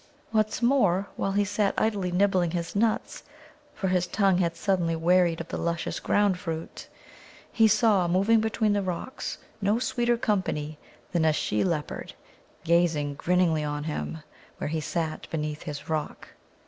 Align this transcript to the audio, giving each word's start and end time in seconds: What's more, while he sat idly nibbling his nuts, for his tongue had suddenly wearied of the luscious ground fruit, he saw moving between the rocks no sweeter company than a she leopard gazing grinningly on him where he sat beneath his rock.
What's 0.31 0.63
more, 0.63 1.09
while 1.15 1.33
he 1.33 1.45
sat 1.45 1.75
idly 1.77 2.11
nibbling 2.11 2.49
his 2.49 2.75
nuts, 2.75 3.21
for 3.75 3.89
his 3.89 4.07
tongue 4.07 4.39
had 4.39 4.55
suddenly 4.55 4.95
wearied 4.95 5.39
of 5.41 5.49
the 5.49 5.59
luscious 5.59 5.99
ground 5.99 6.39
fruit, 6.39 6.87
he 7.53 7.67
saw 7.67 8.07
moving 8.07 8.39
between 8.41 8.73
the 8.73 8.81
rocks 8.81 9.37
no 9.61 9.77
sweeter 9.77 10.17
company 10.17 10.79
than 11.11 11.23
a 11.23 11.31
she 11.31 11.63
leopard 11.63 12.15
gazing 12.63 13.13
grinningly 13.13 13.63
on 13.63 13.83
him 13.83 14.23
where 14.57 14.69
he 14.69 14.81
sat 14.81 15.27
beneath 15.29 15.61
his 15.61 15.87
rock. 15.87 16.29